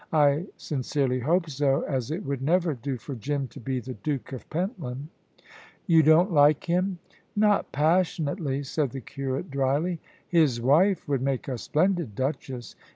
I 0.11 0.47
sincerely 0.57 1.19
hope 1.19 1.47
so, 1.47 1.81
as 1.83 2.09
it 2.09 2.25
would 2.25 2.41
never 2.41 2.73
do 2.73 2.97
for 2.97 3.13
Jim 3.13 3.47
to 3.49 3.59
be 3.59 3.79
the 3.79 3.93
Duke 3.93 4.33
of 4.33 4.49
Pentland." 4.49 5.09
"You 5.85 6.01
don't 6.01 6.31
like 6.33 6.63
him?" 6.63 6.97
"Not 7.35 7.71
passionately," 7.71 8.63
said 8.63 8.93
the 8.93 9.01
curate, 9.01 9.51
dryly. 9.51 9.99
"His 10.27 10.59
wife 10.59 11.07
would 11.07 11.21
make 11.21 11.47
a 11.47 11.59
splendid 11.59 12.15
duchess." 12.15 12.75